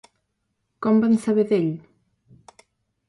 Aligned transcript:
Com 0.85 0.97
van 1.05 1.13
saber 1.25 1.45
d'ell? 1.51 1.69